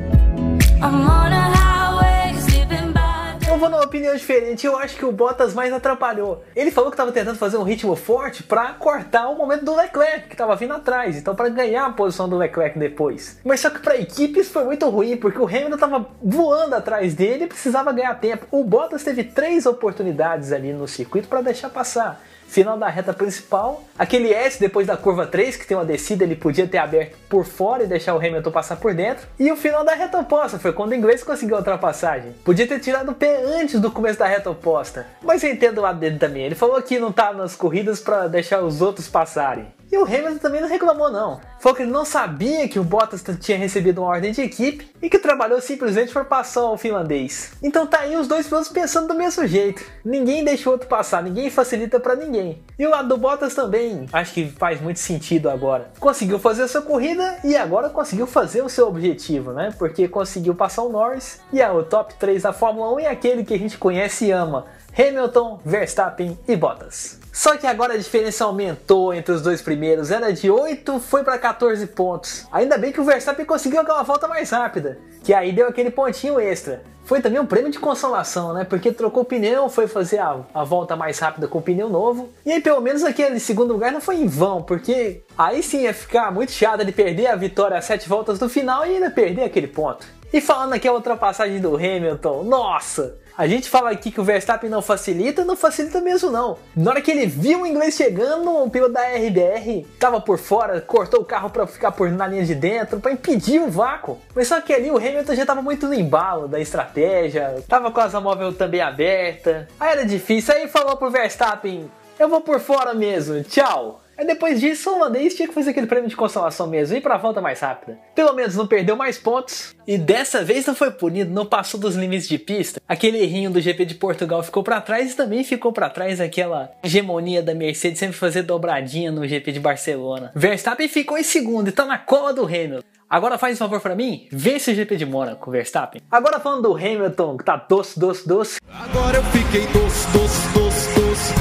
Eu 3.47 3.59
vou 3.59 3.69
numa 3.69 3.83
opinião 3.83 4.15
diferente, 4.15 4.65
eu 4.65 4.75
acho 4.75 4.97
que 4.97 5.05
o 5.05 5.11
Bottas 5.11 5.53
mais 5.53 5.71
atrapalhou. 5.71 6.43
Ele 6.55 6.71
falou 6.71 6.89
que 6.89 6.95
estava 6.95 7.11
tentando 7.11 7.37
fazer 7.37 7.57
um 7.57 7.63
ritmo 7.63 7.95
forte 7.95 8.41
para 8.41 8.73
cortar 8.73 9.29
o 9.29 9.37
momento 9.37 9.63
do 9.63 9.75
Leclerc, 9.75 10.27
que 10.27 10.33
estava 10.33 10.55
vindo 10.55 10.73
atrás, 10.73 11.15
então 11.15 11.35
para 11.35 11.49
ganhar 11.49 11.85
a 11.85 11.91
posição 11.91 12.27
do 12.27 12.35
Leclerc 12.35 12.79
depois. 12.79 13.39
Mas 13.45 13.59
só 13.59 13.69
que 13.69 13.79
para 13.79 13.93
a 13.93 13.99
equipe 13.99 14.39
isso 14.39 14.51
foi 14.51 14.63
muito 14.63 14.89
ruim, 14.89 15.15
porque 15.17 15.37
o 15.37 15.45
Hamilton 15.45 15.75
estava 15.75 16.09
voando 16.23 16.73
atrás 16.73 17.13
dele 17.13 17.43
e 17.43 17.47
precisava 17.47 17.93
ganhar 17.93 18.15
tempo. 18.15 18.47
O 18.49 18.63
Bottas 18.63 19.03
teve 19.03 19.23
três 19.23 19.67
oportunidades 19.67 20.51
ali 20.51 20.73
no 20.73 20.87
circuito 20.87 21.27
para 21.27 21.41
deixar 21.41 21.69
passar. 21.69 22.19
Final 22.53 22.77
da 22.77 22.87
reta 22.87 23.11
principal, 23.11 23.83
aquele 23.97 24.31
S 24.31 24.59
depois 24.59 24.85
da 24.85 24.95
curva 24.95 25.25
3, 25.25 25.55
que 25.55 25.65
tem 25.65 25.75
uma 25.75 25.83
descida, 25.83 26.23
ele 26.23 26.35
podia 26.35 26.67
ter 26.67 26.77
aberto 26.77 27.17
por 27.27 27.45
fora 27.45 27.83
e 27.83 27.87
deixar 27.87 28.13
o 28.13 28.19
Hamilton 28.19 28.51
passar 28.51 28.75
por 28.75 28.93
dentro. 28.93 29.25
E 29.39 29.51
o 29.51 29.57
final 29.57 29.83
da 29.83 29.95
reta 29.95 30.19
oposta, 30.19 30.59
foi 30.59 30.71
quando 30.71 30.91
o 30.91 30.95
inglês 30.95 31.23
conseguiu 31.23 31.55
a 31.55 31.59
ultrapassagem. 31.61 32.31
Podia 32.45 32.67
ter 32.67 32.79
tirado 32.79 33.09
o 33.09 33.15
pé 33.15 33.41
antes 33.43 33.81
do 33.81 33.89
começo 33.89 34.19
da 34.19 34.27
reta 34.27 34.51
oposta. 34.51 35.07
Mas 35.23 35.43
eu 35.43 35.49
entendo 35.49 35.79
o 35.79 35.81
lado 35.81 35.97
dele 35.97 36.19
também. 36.19 36.43
Ele 36.43 36.53
falou 36.53 36.79
que 36.79 36.99
não 36.99 37.11
tá 37.11 37.33
nas 37.33 37.55
corridas 37.55 37.99
para 37.99 38.27
deixar 38.27 38.61
os 38.61 38.83
outros 38.83 39.07
passarem. 39.07 39.65
E 39.93 39.97
o 39.97 40.05
Hamilton 40.05 40.39
também 40.39 40.59
não 40.59 40.67
reclamou 40.67 41.11
não. 41.11 41.39
Falou 41.59 41.75
que 41.75 41.83
ele 41.83 41.91
não 41.91 42.03
sabia 42.03 42.67
que 42.67 42.79
o 42.79 42.83
Bottas 42.83 43.23
tinha 43.39 43.59
recebido 43.59 44.01
uma 44.01 44.09
ordem 44.09 44.31
de 44.31 44.41
equipe 44.41 44.91
e 44.99 45.07
que 45.07 45.19
trabalhou 45.19 45.61
simplesmente 45.61 46.11
para 46.11 46.25
passar 46.25 46.61
ao 46.61 46.75
finlandês. 46.79 47.51
Então 47.61 47.85
tá 47.85 47.99
aí 47.99 48.15
os 48.15 48.27
dois 48.27 48.47
pilotos 48.47 48.69
pensando 48.69 49.09
do 49.09 49.13
mesmo 49.13 49.45
jeito. 49.45 49.85
Ninguém 50.03 50.43
deixa 50.43 50.67
o 50.67 50.71
outro 50.71 50.87
passar, 50.87 51.21
ninguém 51.21 51.47
facilita 51.51 51.99
para 51.99 52.15
ninguém. 52.15 52.63
E 52.79 52.87
o 52.87 52.89
lado 52.89 53.07
do 53.07 53.17
Bottas 53.17 53.53
também, 53.53 54.07
acho 54.11 54.33
que 54.33 54.49
faz 54.49 54.81
muito 54.81 54.97
sentido 54.97 55.47
agora. 55.47 55.91
Conseguiu 55.99 56.39
fazer 56.39 56.63
a 56.63 56.67
sua 56.67 56.81
corrida 56.81 57.37
e 57.43 57.55
agora 57.55 57.87
conseguiu 57.87 58.25
fazer 58.25 58.63
o 58.63 58.69
seu 58.69 58.87
objetivo, 58.87 59.53
né? 59.53 59.75
Porque 59.77 60.07
conseguiu 60.07 60.55
passar 60.55 60.81
o 60.81 60.89
Norris 60.89 61.39
e 61.53 61.61
é 61.61 61.69
o 61.69 61.83
top 61.83 62.15
3 62.15 62.41
da 62.41 62.51
Fórmula 62.51 62.91
1 62.95 62.99
é 63.01 63.07
aquele 63.09 63.45
que 63.45 63.53
a 63.53 63.59
gente 63.59 63.77
conhece 63.77 64.25
e 64.25 64.31
ama. 64.31 64.65
Hamilton, 64.97 65.61
Verstappen 65.63 66.35
e 66.47 66.55
Bottas. 66.55 67.22
Só 67.33 67.57
que 67.57 67.65
agora 67.65 67.95
a 67.95 67.97
diferença 67.97 68.45
aumentou 68.45 69.11
entre 69.11 69.33
os 69.33 69.41
dois 69.41 69.59
primeiros, 69.59 70.11
era 70.11 70.31
de 70.31 70.51
8, 70.51 70.99
foi 70.99 71.23
para 71.23 71.35
14 71.39 71.87
pontos. 71.87 72.45
Ainda 72.51 72.77
bem 72.77 72.91
que 72.91 73.01
o 73.01 73.03
Verstappen 73.03 73.43
conseguiu 73.43 73.81
aquela 73.81 74.03
volta 74.03 74.27
mais 74.27 74.51
rápida, 74.51 74.99
que 75.23 75.33
aí 75.33 75.51
deu 75.51 75.67
aquele 75.67 75.89
pontinho 75.89 76.39
extra. 76.39 76.83
Foi 77.05 77.21
também 77.21 77.39
um 77.39 77.45
prêmio 77.47 77.71
de 77.71 77.79
consolação, 77.79 78.53
né? 78.53 78.63
Porque 78.63 78.91
trocou 78.91 79.23
o 79.23 79.25
pneu, 79.25 79.67
foi 79.67 79.87
fazer 79.87 80.19
a, 80.19 80.41
a 80.53 80.63
volta 80.63 80.95
mais 80.95 81.17
rápida 81.17 81.47
com 81.47 81.57
o 81.57 81.61
pneu 81.61 81.89
novo. 81.89 82.29
E 82.45 82.51
aí, 82.51 82.61
pelo 82.61 82.79
menos 82.79 83.03
aquele 83.03 83.39
segundo 83.39 83.73
lugar 83.73 83.91
não 83.91 83.99
foi 83.99 84.17
em 84.17 84.27
vão, 84.27 84.61
porque 84.61 85.23
aí 85.35 85.63
sim 85.63 85.81
ia 85.81 85.93
ficar 85.93 86.31
muito 86.31 86.51
chato 86.51 86.85
de 86.85 86.91
perder 86.91 87.27
a 87.27 87.35
vitória 87.35 87.77
às 87.77 87.85
sete 87.85 88.07
voltas 88.07 88.37
do 88.37 88.47
final 88.47 88.85
e 88.85 88.91
ainda 88.93 89.09
perder 89.09 89.43
aquele 89.43 89.67
ponto. 89.67 90.05
E 90.31 90.39
falando 90.39 90.73
aqui 90.73 90.87
a 90.87 90.93
ultrapassagem 90.93 91.59
do 91.59 91.75
Hamilton, 91.75 92.43
nossa! 92.43 93.22
A 93.35 93.47
gente 93.47 93.67
fala 93.67 93.89
aqui 93.89 94.11
que 94.11 94.21
o 94.21 94.23
Verstappen 94.23 94.69
não 94.69 94.81
facilita, 94.81 95.43
não 95.43 95.55
facilita 95.55 95.99
mesmo 95.99 96.29
não. 96.29 96.59
Na 96.75 96.91
hora 96.91 97.01
que 97.01 97.09
ele 97.09 97.25
viu 97.25 97.61
o 97.61 97.67
inglês 97.67 97.95
chegando, 97.95 98.63
o 98.63 98.69
piloto 98.69 98.93
da 98.93 99.01
RBR 99.01 99.87
tava 99.99 100.21
por 100.21 100.37
fora, 100.37 100.79
cortou 100.79 101.21
o 101.21 101.25
carro 101.25 101.49
para 101.49 101.65
ficar 101.65 101.91
por 101.91 102.11
na 102.11 102.27
linha 102.27 102.45
de 102.45 102.53
dentro, 102.53 102.99
para 102.99 103.11
impedir 103.11 103.59
o 103.59 103.71
vácuo. 103.71 104.19
Mas 104.35 104.47
só 104.47 104.61
que 104.61 104.71
ali 104.71 104.91
o 104.91 104.97
Hamilton 104.97 105.33
já 105.33 105.45
tava 105.47 105.63
muito 105.63 105.87
no 105.87 105.95
embalo 105.95 106.47
da 106.47 106.59
estratégia, 106.59 107.63
tava 107.67 107.89
com 107.89 107.99
a 107.99 108.03
asa 108.03 108.21
móvel 108.21 108.53
também 108.53 108.81
aberta. 108.81 109.67
Aí 109.79 109.93
era 109.93 110.05
difícil, 110.05 110.53
aí 110.53 110.67
falou 110.67 110.95
pro 110.95 111.09
Verstappen, 111.09 111.89
eu 112.19 112.29
vou 112.29 112.41
por 112.41 112.59
fora 112.59 112.93
mesmo, 112.93 113.43
tchau. 113.43 114.02
Aí 114.17 114.25
depois 114.25 114.59
disso, 114.59 114.89
o 114.89 114.95
holandês 114.95 115.35
tinha 115.35 115.47
que 115.47 115.53
fazer 115.53 115.71
aquele 115.71 115.87
prêmio 115.87 116.09
de 116.09 116.15
consolação 116.15 116.67
mesmo, 116.67 116.95
ir 116.95 117.01
pra 117.01 117.17
volta 117.17 117.41
mais 117.41 117.59
rápida. 117.59 117.97
Pelo 118.13 118.33
menos 118.33 118.55
não 118.55 118.67
perdeu 118.67 118.95
mais 118.95 119.17
pontos. 119.17 119.75
E 119.87 119.97
dessa 119.97 120.43
vez 120.43 120.65
não 120.65 120.75
foi 120.75 120.91
punido, 120.91 121.33
não 121.33 121.45
passou 121.45 121.79
dos 121.79 121.95
limites 121.95 122.27
de 122.27 122.37
pista. 122.37 122.81
Aquele 122.87 123.19
errinho 123.19 123.49
do 123.49 123.59
GP 123.59 123.85
de 123.85 123.95
Portugal 123.95 124.43
ficou 124.43 124.63
para 124.63 124.79
trás 124.81 125.11
e 125.11 125.15
também 125.15 125.43
ficou 125.43 125.73
para 125.73 125.89
trás 125.89 126.21
aquela 126.21 126.71
hegemonia 126.83 127.41
da 127.41 127.53
Mercedes 127.53 127.99
sempre 127.99 128.15
fazer 128.15 128.43
dobradinha 128.43 129.11
no 129.11 129.27
GP 129.27 129.51
de 129.51 129.59
Barcelona. 129.59 130.31
Verstappen 130.35 130.87
ficou 130.87 131.17
em 131.17 131.23
segundo 131.23 131.69
e 131.69 131.71
tá 131.71 131.85
na 131.85 131.97
cola 131.97 132.33
do 132.33 132.45
Hamilton. 132.45 132.83
Agora 133.09 133.37
faz 133.37 133.55
um 133.55 133.59
favor 133.59 133.79
pra 133.79 133.95
mim, 133.95 134.27
vence 134.31 134.71
o 134.71 134.75
GP 134.75 134.95
de 134.95 135.05
Mônaco, 135.05 135.51
Verstappen. 135.51 136.01
Agora 136.09 136.39
falando 136.39 136.63
do 136.63 136.75
Hamilton, 136.75 137.37
que 137.37 137.43
tá 137.43 137.57
doce, 137.57 137.99
doce, 137.99 138.27
doce. 138.27 138.59
Agora 138.71 139.17
eu 139.17 139.23
fiquei 139.25 139.67
doce, 139.67 140.07
doce, 140.11 140.47
doce, 140.53 140.99
doce. 140.99 141.33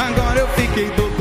Agora 0.00 0.40
eu 0.40 0.48
fiquei 0.48 0.86
doce. 0.96 1.11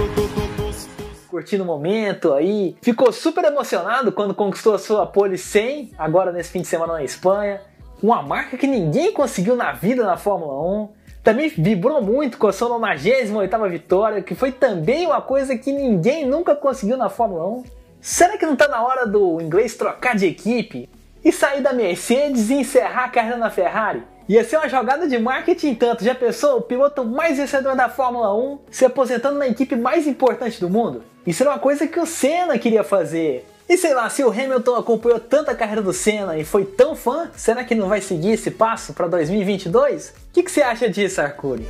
Curtindo 1.42 1.64
o 1.64 1.66
momento 1.66 2.34
aí. 2.34 2.76
Ficou 2.82 3.12
super 3.12 3.44
emocionado 3.44 4.12
quando 4.12 4.36
conquistou 4.36 4.76
a 4.76 4.80
sua 4.80 5.08
pole 5.08 5.38
100, 5.38 5.92
agora 5.98 6.32
nesse 6.32 6.52
fim 6.52 6.62
de 6.62 6.68
semana 6.68 6.94
na 6.94 7.04
Espanha. 7.04 7.62
Uma 8.02 8.22
marca 8.22 8.58
que 8.58 8.68
ninguém 8.68 9.12
conseguiu 9.12 9.56
na 9.56 9.72
vida 9.72 10.04
na 10.04 10.18
Fórmula 10.18 10.84
1. 10.84 10.90
Também 11.24 11.50
vibrou 11.50 12.02
muito 12.02 12.38
com 12.38 12.48
a 12.48 12.54
sua 12.54 12.70
98ª 12.80 13.70
vitória, 13.70 14.22
que 14.22 14.36
foi 14.36 14.52
também 14.52 15.08
uma 15.08 15.22
coisa 15.22 15.58
que 15.58 15.72
ninguém 15.72 16.26
nunca 16.26 16.56
conseguiu 16.56 16.98
na 16.98 17.10
Fórmula 17.10 17.48
1. 17.48 17.64
Será 18.00 18.38
que 18.38 18.46
não 18.46 18.56
tá 18.56 18.68
na 18.68 18.84
hora 18.84 19.06
do 19.06 19.42
inglês 19.42 19.76
trocar 19.76 20.16
de 20.16 20.28
equipe? 20.28 20.90
E 21.24 21.32
sair 21.32 21.62
da 21.62 21.74
Mercedes 21.74 22.50
e 22.50 22.56
encerrar 22.56 23.06
a 23.06 23.10
carreira 23.10 23.38
na 23.38 23.52
Ferrari? 23.52 24.04
Ia 24.28 24.44
ser 24.44 24.58
uma 24.58 24.70
jogada 24.70 25.08
de 25.08 25.20
marketing 25.20 25.76
tanto. 25.76 26.04
Já 26.04 26.16
pensou 26.16 26.58
o 26.58 26.62
piloto 26.62 27.04
mais 27.04 27.38
vencedor 27.38 27.76
da 27.76 27.90
Fórmula 27.90 28.36
1 28.36 28.60
se 28.72 28.86
aposentando 28.86 29.38
na 29.38 29.48
equipe 29.48 29.76
mais 29.76 30.08
importante 30.08 30.60
do 30.60 30.70
mundo? 30.70 31.04
Isso 31.26 31.44
era 31.44 31.52
uma 31.52 31.60
coisa 31.60 31.86
que 31.86 32.00
o 32.00 32.06
Senna 32.06 32.58
queria 32.58 32.84
fazer. 32.84 33.46
E 33.70 33.78
sei 33.78 33.94
lá, 33.94 34.10
se 34.10 34.24
o 34.24 34.32
Hamilton 34.32 34.76
acompanhou 34.76 35.20
tanto 35.20 35.52
a 35.52 35.56
carreira 35.56 35.82
do 35.82 35.94
Senna 35.94 36.36
e 36.38 36.44
foi 36.44 36.66
tão 36.66 36.96
fã, 36.96 37.30
será 37.38 37.64
que 37.64 37.76
não 37.76 37.88
vai 37.88 38.02
seguir 38.02 38.32
esse 38.32 38.50
passo 38.50 38.92
para 38.94 39.08
2022? 39.08 40.10
O 40.10 40.14
que, 40.34 40.42
que 40.42 40.52
você 40.52 40.64
acha 40.64 40.90
disso, 40.90 41.22
Arcuri? 41.22 41.68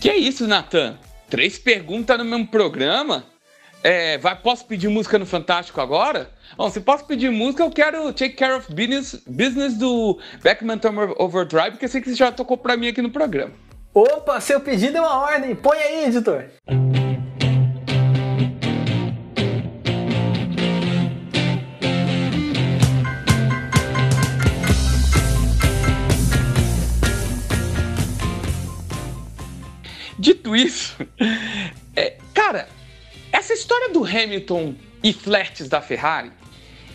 Que 0.00 0.08
é 0.08 0.16
isso, 0.16 0.48
Natan? 0.48 0.98
Três 1.28 1.58
perguntas 1.58 2.16
no 2.16 2.24
mesmo 2.24 2.46
programa? 2.46 3.26
É, 3.84 4.16
vai, 4.16 4.34
posso 4.36 4.64
pedir 4.64 4.88
música 4.88 5.18
no 5.18 5.26
Fantástico 5.26 5.82
agora? 5.82 6.30
Bom, 6.56 6.70
se 6.70 6.80
posso 6.80 7.04
pedir 7.04 7.30
música, 7.30 7.62
eu 7.62 7.70
quero 7.70 8.10
Take 8.12 8.34
Care 8.34 8.54
of 8.54 8.72
Business, 8.72 9.22
business 9.26 9.74
do 9.74 10.18
Turner 10.80 11.12
Overdrive, 11.20 11.72
porque 11.72 11.84
eu 11.84 11.88
sei 11.90 12.00
que 12.00 12.08
você 12.08 12.16
já 12.16 12.32
tocou 12.32 12.56
pra 12.56 12.76
mim 12.76 12.88
aqui 12.88 13.02
no 13.02 13.10
programa. 13.10 13.52
Opa, 13.94 14.40
seu 14.40 14.58
pedido 14.58 14.96
é 14.96 15.00
uma 15.02 15.20
ordem. 15.20 15.54
Põe 15.54 15.76
aí, 15.76 16.04
editor. 16.06 16.46
Dito 30.18 30.56
isso, 30.56 30.96
é, 31.96 32.16
cara, 32.32 32.68
essa 33.32 33.52
história 33.52 33.88
do 33.90 34.04
Hamilton 34.04 34.74
e 35.02 35.12
flertes 35.12 35.68
da 35.68 35.82
Ferrari, 35.82 36.30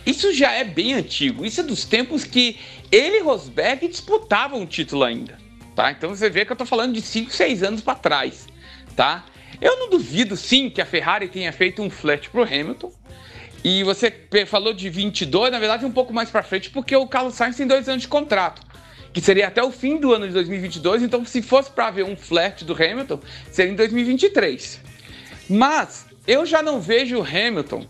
isso 0.06 0.32
já 0.32 0.52
é 0.52 0.64
bem 0.64 0.94
antigo. 0.94 1.44
Isso 1.44 1.60
é 1.60 1.62
dos 1.62 1.84
tempos 1.84 2.24
que 2.24 2.58
ele 2.90 3.18
e 3.18 3.20
Rosberg 3.20 3.86
disputavam 3.86 4.62
o 4.62 4.66
título 4.66 5.04
ainda, 5.04 5.38
tá? 5.78 5.92
Então 5.92 6.10
você 6.10 6.28
vê 6.28 6.44
que 6.44 6.50
eu 6.50 6.56
tô 6.56 6.66
falando 6.66 6.92
de 6.92 7.00
5, 7.00 7.30
6 7.30 7.62
anos 7.62 7.80
para 7.80 7.94
trás, 7.94 8.48
tá? 8.96 9.24
Eu 9.60 9.78
não 9.78 9.88
duvido 9.88 10.36
sim 10.36 10.68
que 10.68 10.80
a 10.80 10.84
Ferrari 10.86 11.28
tenha 11.28 11.52
feito 11.52 11.80
um 11.80 11.88
flerte 11.88 12.28
pro 12.28 12.42
Hamilton. 12.42 12.92
E 13.62 13.84
você 13.84 14.12
falou 14.44 14.72
de 14.72 14.90
22, 14.90 15.52
na 15.52 15.58
verdade 15.60 15.86
um 15.86 15.92
pouco 15.92 16.12
mais 16.12 16.30
para 16.30 16.42
frente, 16.42 16.70
porque 16.70 16.96
o 16.96 17.06
Carlos 17.06 17.34
Sainz 17.34 17.56
tem 17.56 17.66
dois 17.66 17.88
anos 17.88 18.02
de 18.02 18.08
contrato 18.08 18.66
que 19.12 19.20
seria 19.20 19.46
até 19.46 19.62
o 19.62 19.70
fim 19.70 19.98
do 19.98 20.12
ano 20.12 20.26
de 20.26 20.34
2022. 20.34 21.02
Então, 21.02 21.24
se 21.24 21.40
fosse 21.42 21.70
para 21.70 21.90
ver 21.90 22.04
um 22.04 22.16
flerte 22.16 22.64
do 22.64 22.74
Hamilton, 22.74 23.20
seria 23.50 23.72
em 23.72 23.76
2023. 23.76 24.80
Mas 25.48 26.06
eu 26.26 26.44
já 26.44 26.62
não 26.62 26.80
vejo 26.80 27.18
o 27.18 27.22
Hamilton 27.22 27.86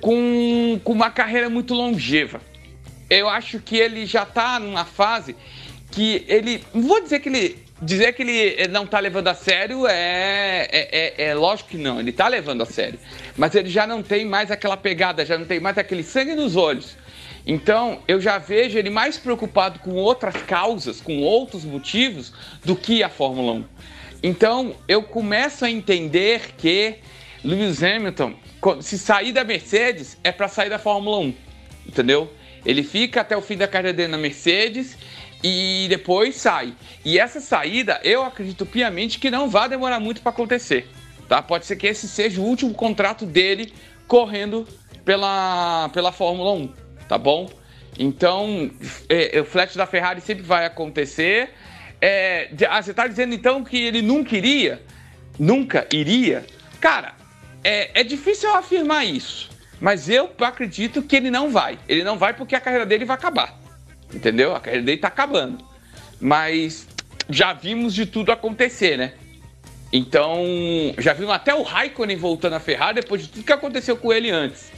com, 0.00 0.80
com 0.84 0.92
uma 0.92 1.10
carreira 1.10 1.50
muito 1.50 1.74
longeva. 1.74 2.40
Eu 3.10 3.28
acho 3.28 3.58
que 3.60 3.76
ele 3.76 4.06
já 4.06 4.22
está 4.22 4.58
numa 4.60 4.84
fase 4.84 5.34
que 5.94 6.24
ele. 6.28 6.62
Não 6.74 6.82
vou 6.82 7.00
dizer 7.00 7.20
que 7.20 7.28
ele. 7.28 7.64
Dizer 7.82 8.12
que 8.14 8.22
ele 8.22 8.68
não 8.68 8.86
tá 8.86 8.98
levando 8.98 9.28
a 9.28 9.34
sério 9.34 9.86
é, 9.86 10.68
é, 10.70 10.88
é, 10.92 11.24
é 11.26 11.34
lógico 11.34 11.70
que 11.70 11.76
não, 11.76 11.98
ele 11.98 12.12
tá 12.12 12.28
levando 12.28 12.62
a 12.62 12.66
sério. 12.66 12.98
Mas 13.36 13.54
ele 13.54 13.68
já 13.68 13.86
não 13.86 14.02
tem 14.02 14.24
mais 14.24 14.50
aquela 14.50 14.76
pegada, 14.76 15.26
já 15.26 15.36
não 15.36 15.44
tem 15.44 15.60
mais 15.60 15.76
aquele 15.76 16.02
sangue 16.02 16.34
nos 16.34 16.56
olhos. 16.56 16.96
Então, 17.46 18.00
eu 18.08 18.20
já 18.20 18.38
vejo 18.38 18.78
ele 18.78 18.88
mais 18.88 19.18
preocupado 19.18 19.80
com 19.80 19.96
outras 19.96 20.34
causas, 20.44 21.00
com 21.00 21.18
outros 21.20 21.64
motivos, 21.64 22.32
do 22.64 22.74
que 22.74 23.02
a 23.02 23.08
Fórmula 23.08 23.52
1. 23.52 23.64
Então, 24.22 24.74
eu 24.88 25.02
começo 25.02 25.64
a 25.64 25.70
entender 25.70 26.54
que 26.56 26.94
Lewis 27.42 27.82
Hamilton, 27.82 28.34
se 28.80 28.98
sair 28.98 29.32
da 29.32 29.44
Mercedes, 29.44 30.16
é 30.24 30.32
para 30.32 30.48
sair 30.48 30.70
da 30.70 30.78
Fórmula 30.78 31.18
1. 31.18 31.34
Entendeu? 31.86 32.32
Ele 32.64 32.82
fica 32.82 33.20
até 33.20 33.36
o 33.36 33.42
fim 33.42 33.58
da 33.58 33.68
carreira 33.68 33.94
dele 33.94 34.08
na 34.08 34.16
Mercedes 34.16 34.96
e 35.46 35.84
depois 35.90 36.36
sai. 36.36 36.74
E 37.04 37.18
essa 37.18 37.38
saída, 37.38 38.00
eu 38.02 38.24
acredito 38.24 38.64
piamente 38.64 39.18
que 39.18 39.30
não 39.30 39.46
vai 39.46 39.68
demorar 39.68 40.00
muito 40.00 40.22
para 40.22 40.30
acontecer. 40.30 40.88
Tá? 41.28 41.42
Pode 41.42 41.66
ser 41.66 41.76
que 41.76 41.86
esse 41.86 42.08
seja 42.08 42.40
o 42.40 42.44
último 42.44 42.72
contrato 42.72 43.26
dele 43.26 43.74
correndo 44.08 44.66
pela, 45.04 45.90
pela 45.90 46.12
Fórmula 46.12 46.52
1, 46.52 46.72
tá 47.06 47.18
bom? 47.18 47.50
Então, 47.98 48.70
é, 49.06 49.36
é, 49.36 49.40
o 49.42 49.44
flash 49.44 49.76
da 49.76 49.84
Ferrari 49.84 50.22
sempre 50.22 50.42
vai 50.42 50.64
acontecer. 50.64 51.50
É, 52.00 52.48
ah, 52.70 52.82
você 52.82 52.92
está 52.92 53.06
dizendo 53.06 53.34
então 53.34 53.62
que 53.62 53.76
ele 53.76 54.00
nunca 54.00 54.34
iria? 54.34 54.82
Nunca 55.38 55.86
iria? 55.92 56.46
Cara, 56.80 57.14
é, 57.62 58.00
é 58.00 58.02
difícil 58.02 58.48
eu 58.48 58.56
afirmar 58.56 59.04
isso. 59.04 59.50
Mas 59.78 60.08
eu 60.08 60.30
acredito 60.40 61.02
que 61.02 61.16
ele 61.16 61.30
não 61.30 61.50
vai. 61.50 61.78
Ele 61.86 62.02
não 62.02 62.16
vai 62.16 62.32
porque 62.32 62.56
a 62.56 62.60
carreira 62.60 62.86
dele 62.86 63.04
vai 63.04 63.16
acabar. 63.16 63.63
Entendeu? 64.14 64.54
A 64.54 64.60
carreira 64.60 64.84
dele 64.84 64.98
tá 64.98 65.08
acabando. 65.08 65.64
Mas 66.20 66.86
já 67.28 67.52
vimos 67.52 67.94
de 67.94 68.06
tudo 68.06 68.30
acontecer, 68.32 68.96
né? 68.96 69.12
Então, 69.92 70.44
já 70.98 71.12
vimos 71.12 71.32
até 71.32 71.54
o 71.54 71.62
Raikkonen 71.62 72.16
voltando 72.16 72.54
à 72.54 72.60
Ferrari 72.60 73.00
depois 73.00 73.22
de 73.22 73.28
tudo 73.28 73.44
que 73.44 73.52
aconteceu 73.52 73.96
com 73.96 74.12
ele 74.12 74.30
antes. 74.30 74.72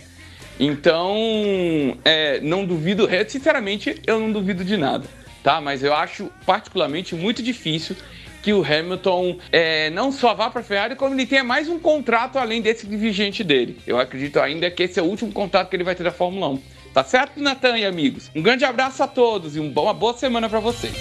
Então, 0.59 1.97
é, 2.05 2.41
não 2.41 2.65
duvido, 2.65 3.09
sinceramente, 3.29 4.01
eu 4.07 4.19
não 4.19 4.33
duvido 4.33 4.65
de 4.65 4.77
nada, 4.77 5.07
tá? 5.43 5.61
Mas 5.61 5.83
eu 5.83 5.95
acho 5.95 6.31
particularmente 6.45 7.15
muito 7.15 7.43
difícil 7.43 7.97
que 8.43 8.53
o 8.53 8.65
Hamilton 8.65 9.39
é, 9.51 9.91
não 9.91 10.13
só 10.13 10.33
vá 10.33 10.49
para 10.49 10.61
a 10.61 10.65
Ferrari, 10.65 10.97
como 10.97 11.15
ele 11.15 11.27
tenha 11.27 11.43
mais 11.43 11.69
um 11.69 11.79
contrato 11.79 12.39
além 12.39 12.63
desse 12.63 12.87
vigente 12.87 13.43
dele. 13.43 13.79
Eu 13.87 13.99
acredito 13.99 14.39
ainda 14.39 14.71
que 14.71 14.85
esse 14.85 15.01
é 15.01 15.03
o 15.03 15.07
último 15.07 15.33
contrato 15.33 15.69
que 15.69 15.77
ele 15.77 15.83
vai 15.83 15.95
ter 15.95 16.05
da 16.05 16.13
Fórmula 16.13 16.51
1. 16.51 16.63
Tá 16.97 17.05
certo, 17.05 17.39
Natan 17.43 17.77
e 17.77 17.85
amigos? 17.85 18.31
Um 18.35 18.41
grande 18.41 18.65
abraço 18.65 19.03
a 19.03 19.07
todos 19.07 19.55
e 19.55 19.61
um 19.61 19.71
uma 19.71 19.93
boa 19.93 20.15
semana 20.15 20.49
para 20.49 20.61
vocês. 20.61 20.95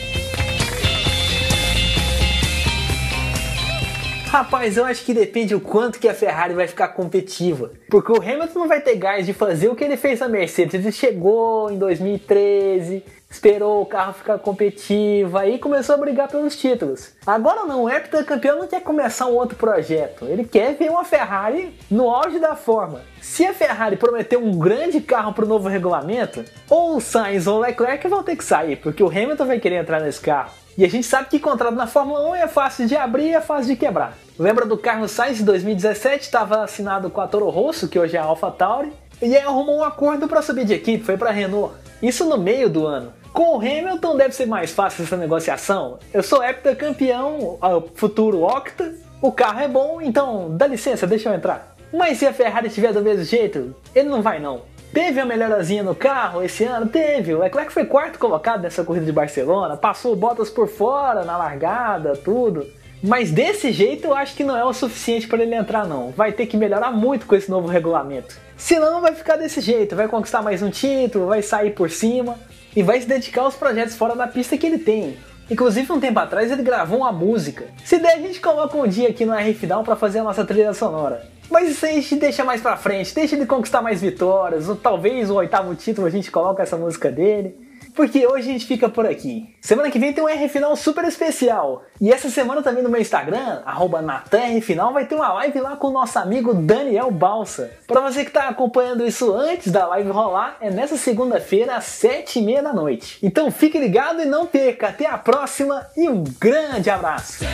Rapaz, 4.25 4.75
eu 4.75 4.83
acho 4.83 5.05
que 5.05 5.13
depende 5.13 5.55
o 5.55 5.61
quanto 5.61 5.97
que 5.97 6.09
a 6.09 6.13
Ferrari 6.13 6.53
vai 6.53 6.67
ficar 6.67 6.89
competitiva. 6.89 7.71
Porque 7.89 8.11
o 8.11 8.21
Hamilton 8.21 8.59
não 8.59 8.67
vai 8.67 8.81
ter 8.81 8.97
gás 8.97 9.25
de 9.25 9.31
fazer 9.31 9.69
o 9.69 9.75
que 9.75 9.85
ele 9.85 9.95
fez 9.95 10.19
na 10.19 10.27
Mercedes. 10.27 10.73
Ele 10.73 10.91
chegou 10.91 11.71
em 11.71 11.77
2013, 11.77 13.01
esperou 13.35 13.81
o 13.81 13.85
carro 13.85 14.13
ficar 14.13 14.39
competitivo, 14.39 15.37
aí 15.37 15.59
começou 15.59 15.95
a 15.95 15.97
brigar 15.97 16.27
pelos 16.27 16.55
títulos. 16.55 17.11
Agora 17.25 17.65
não, 17.65 17.83
o 17.83 17.89
heptacampeão 17.89 18.59
não 18.59 18.67
quer 18.67 18.81
começar 18.81 19.27
um 19.27 19.35
outro 19.35 19.57
projeto, 19.57 20.25
ele 20.25 20.45
quer 20.45 20.75
ver 20.75 20.89
uma 20.89 21.03
Ferrari 21.03 21.77
no 21.91 22.09
auge 22.09 22.39
da 22.39 22.55
forma. 22.55 23.01
Se 23.21 23.45
a 23.45 23.53
Ferrari 23.53 23.97
prometer 23.97 24.37
um 24.37 24.57
grande 24.57 25.01
carro 25.01 25.33
para 25.33 25.45
o 25.45 25.47
novo 25.47 25.67
regulamento, 25.67 26.43
ou 26.69 26.95
o 26.95 27.01
Sainz 27.01 27.45
ou 27.45 27.57
o 27.57 27.61
Leclerc 27.61 28.07
vão 28.07 28.23
ter 28.23 28.35
que 28.35 28.43
sair, 28.43 28.77
porque 28.77 29.03
o 29.03 29.09
Hamilton 29.09 29.45
vai 29.45 29.59
querer 29.59 29.75
entrar 29.75 29.99
nesse 29.99 30.21
carro. 30.21 30.51
E 30.77 30.85
a 30.85 30.89
gente 30.89 31.05
sabe 31.05 31.29
que 31.29 31.39
contrato 31.39 31.75
na 31.75 31.87
Fórmula 31.87 32.29
1 32.31 32.35
é 32.35 32.47
fácil 32.47 32.87
de 32.87 32.95
abrir 32.95 33.27
e 33.27 33.33
é 33.33 33.41
fácil 33.41 33.67
de 33.67 33.75
quebrar. 33.75 34.17
Lembra 34.37 34.65
do 34.65 34.77
Carlos 34.77 35.11
Sainz 35.11 35.37
de 35.37 35.43
2017? 35.43 36.23
Estava 36.23 36.63
assinado 36.63 37.09
com 37.09 37.21
a 37.21 37.27
Toro 37.27 37.49
Rosso, 37.49 37.87
que 37.87 37.97
hoje 37.99 38.17
é 38.17 38.19
a 38.19 38.23
AlphaTauri, 38.23 38.91
e 39.21 39.35
aí 39.35 39.41
arrumou 39.41 39.77
um 39.77 39.83
acordo 39.83 40.27
para 40.27 40.41
subir 40.41 40.65
de 40.65 40.73
equipe, 40.73 41.03
foi 41.03 41.17
para 41.17 41.31
Renault. 41.31 41.73
Isso 42.01 42.25
no 42.25 42.37
meio 42.37 42.69
do 42.69 42.85
ano. 42.85 43.13
Com 43.35 43.57
o 43.57 43.59
Hamilton 43.59 44.15
deve 44.15 44.33
ser 44.33 44.45
mais 44.45 44.71
fácil 44.71 45.03
essa 45.03 45.17
negociação. 45.17 45.99
Eu 46.13 46.23
sou 46.23 46.41
heptacampeão, 46.41 47.59
futuro 47.93 48.43
octa, 48.43 48.93
o 49.21 49.29
carro 49.29 49.59
é 49.59 49.67
bom, 49.67 50.01
então 50.01 50.55
dá 50.55 50.65
licença, 50.65 51.05
deixa 51.05 51.27
eu 51.27 51.33
entrar. 51.33 51.75
Mas 51.91 52.17
se 52.17 52.25
a 52.25 52.31
Ferrari 52.31 52.67
estiver 52.67 52.93
do 52.93 53.01
mesmo 53.01 53.25
jeito, 53.25 53.75
ele 53.93 54.07
não 54.07 54.21
vai 54.21 54.39
não. 54.39 54.61
Teve 54.93 55.19
a 55.19 55.25
melhorazinha 55.25 55.83
no 55.83 55.93
carro 55.93 56.43
esse 56.43 56.63
ano? 56.63 56.87
Teve. 56.87 57.35
O 57.35 57.39
Leclerc 57.39 57.73
foi 57.73 57.83
quarto 57.83 58.17
colocado 58.17 58.61
nessa 58.61 58.85
corrida 58.85 59.05
de 59.05 59.11
Barcelona, 59.11 59.75
passou 59.75 60.13
o 60.13 60.15
Bottas 60.15 60.49
por 60.49 60.69
fora 60.69 61.25
na 61.25 61.35
largada, 61.35 62.15
tudo. 62.15 62.65
Mas 63.03 63.31
desse 63.31 63.73
jeito 63.73 64.07
eu 64.07 64.15
acho 64.15 64.33
que 64.33 64.45
não 64.45 64.55
é 64.55 64.63
o 64.63 64.71
suficiente 64.71 65.27
para 65.27 65.43
ele 65.43 65.55
entrar 65.55 65.85
não. 65.85 66.11
Vai 66.11 66.31
ter 66.31 66.45
que 66.45 66.55
melhorar 66.55 66.93
muito 66.93 67.25
com 67.25 67.35
esse 67.35 67.51
novo 67.51 67.67
regulamento. 67.67 68.37
Senão 68.55 69.01
vai 69.01 69.13
ficar 69.13 69.35
desse 69.35 69.59
jeito, 69.59 69.93
vai 69.93 70.07
conquistar 70.07 70.41
mais 70.41 70.61
um 70.61 70.69
título, 70.69 71.27
vai 71.27 71.41
sair 71.41 71.71
por 71.71 71.89
cima 71.89 72.37
e 72.75 72.83
vai 72.83 72.99
se 72.99 73.07
dedicar 73.07 73.41
aos 73.41 73.55
projetos 73.55 73.95
fora 73.95 74.15
da 74.15 74.27
pista 74.27 74.57
que 74.57 74.65
ele 74.67 74.79
tem. 74.79 75.17
Inclusive, 75.49 75.91
um 75.91 75.99
tempo 75.99 76.19
atrás 76.19 76.51
ele 76.51 76.63
gravou 76.63 76.99
uma 76.99 77.11
música. 77.11 77.65
Se 77.83 77.99
der, 77.99 78.15
a 78.15 78.19
gente 78.19 78.39
coloca 78.39 78.75
um 78.77 78.87
dia 78.87 79.09
aqui 79.09 79.25
no 79.25 79.33
R 79.33 79.53
Final 79.53 79.83
para 79.83 79.95
fazer 79.95 80.19
a 80.19 80.23
nossa 80.23 80.43
trilha 80.43 80.73
sonora. 80.73 81.23
Mas 81.49 81.69
isso 81.69 81.85
aí 81.85 81.99
a 81.99 82.01
gente 82.01 82.15
deixa 82.15 82.43
mais 82.43 82.61
pra 82.61 82.75
frente, 82.75 83.13
deixa 83.13 83.35
ele 83.35 83.45
conquistar 83.45 83.81
mais 83.81 84.01
vitórias, 84.01 84.67
ou 84.67 84.75
talvez 84.75 85.29
o 85.29 85.35
oitavo 85.35 85.75
título 85.75 86.07
a 86.07 86.09
gente 86.09 86.31
coloca 86.31 86.63
essa 86.63 86.75
música 86.75 87.11
dele. 87.11 87.55
Porque 87.95 88.27
hoje 88.27 88.49
a 88.49 88.51
gente 88.51 88.65
fica 88.65 88.89
por 88.89 89.05
aqui. 89.05 89.55
Semana 89.61 89.89
que 89.89 89.97
vem 89.97 90.11
tem 90.11 90.23
um 90.23 90.29
R 90.29 90.49
Final 90.49 90.75
super 90.75 91.05
especial. 91.05 91.83
E 91.99 92.11
essa 92.11 92.29
semana 92.29 92.61
também 92.61 92.83
no 92.83 92.89
meu 92.89 92.99
Instagram, 92.99 93.61
arroba 93.65 94.01
NatanRFinal, 94.01 94.93
vai 94.93 95.05
ter 95.05 95.15
uma 95.15 95.31
live 95.33 95.59
lá 95.61 95.77
com 95.77 95.87
o 95.87 95.93
nosso 95.93 96.19
amigo 96.19 96.53
Daniel 96.53 97.09
Balsa. 97.09 97.71
Para 97.87 98.01
você 98.01 98.23
que 98.23 98.29
está 98.29 98.49
acompanhando 98.49 99.05
isso 99.05 99.33
antes 99.33 99.71
da 99.71 99.87
live 99.87 100.09
rolar, 100.09 100.57
é 100.59 100.69
nessa 100.69 100.97
segunda-feira 100.97 101.75
às 101.75 101.85
sete 101.85 102.39
e 102.39 102.41
meia 102.41 102.61
da 102.61 102.73
noite. 102.73 103.17
Então 103.23 103.49
fique 103.49 103.79
ligado 103.79 104.21
e 104.21 104.25
não 104.25 104.45
perca. 104.45 104.89
Até 104.89 105.07
a 105.07 105.17
próxima 105.17 105.87
e 105.95 106.09
um 106.09 106.23
grande 106.39 106.89
abraço. 106.89 107.45